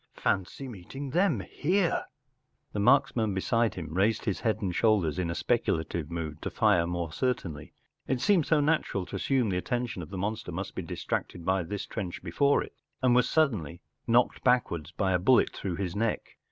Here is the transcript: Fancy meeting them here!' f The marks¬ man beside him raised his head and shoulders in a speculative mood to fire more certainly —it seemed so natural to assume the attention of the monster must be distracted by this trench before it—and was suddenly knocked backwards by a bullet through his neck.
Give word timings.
Fancy 0.15 0.67
meeting 0.67 1.11
them 1.11 1.41
here!' 1.41 1.91
f 1.95 2.03
The 2.73 2.79
marks¬ 2.79 3.15
man 3.15 3.35
beside 3.35 3.75
him 3.75 3.93
raised 3.93 4.25
his 4.25 4.39
head 4.39 4.59
and 4.59 4.73
shoulders 4.73 5.19
in 5.19 5.29
a 5.29 5.35
speculative 5.35 6.09
mood 6.09 6.41
to 6.41 6.49
fire 6.49 6.87
more 6.87 7.11
certainly 7.13 7.73
—it 8.07 8.19
seemed 8.19 8.47
so 8.47 8.59
natural 8.61 9.05
to 9.05 9.15
assume 9.17 9.49
the 9.49 9.57
attention 9.59 10.01
of 10.01 10.09
the 10.09 10.17
monster 10.17 10.51
must 10.51 10.73
be 10.73 10.81
distracted 10.81 11.45
by 11.45 11.61
this 11.61 11.85
trench 11.85 12.23
before 12.23 12.63
it—and 12.63 13.13
was 13.13 13.29
suddenly 13.29 13.79
knocked 14.07 14.43
backwards 14.43 14.91
by 14.91 15.11
a 15.11 15.19
bullet 15.19 15.51
through 15.55 15.75
his 15.75 15.95
neck. 15.95 16.35